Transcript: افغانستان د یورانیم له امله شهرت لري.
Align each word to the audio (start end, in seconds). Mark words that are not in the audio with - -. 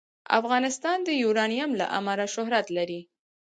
افغانستان 0.39 0.97
د 1.07 1.09
یورانیم 1.23 1.71
له 1.79 1.85
امله 1.99 2.25
شهرت 2.35 2.65
لري. 2.77 3.01